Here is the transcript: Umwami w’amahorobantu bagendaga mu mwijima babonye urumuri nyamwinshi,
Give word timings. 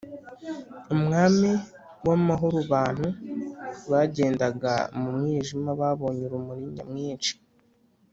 Umwami 0.95 1.51
w’amahorobantu 2.05 3.07
bagendaga 3.91 4.73
mu 4.99 5.09
mwijima 5.17 5.69
babonye 5.81 6.23
urumuri 6.25 6.63
nyamwinshi, 6.75 7.33